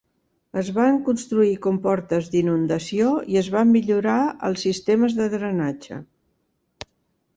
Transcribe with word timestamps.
Es 0.59 0.69
van 0.75 0.95
construir 1.09 1.51
comportes 1.65 2.31
d'inundació 2.35 3.11
i 3.35 3.39
es 3.43 3.51
van 3.57 3.71
millorar 3.75 4.19
els 4.49 4.65
sistemes 4.69 5.19
de 5.23 5.29
drenatge. 5.39 6.01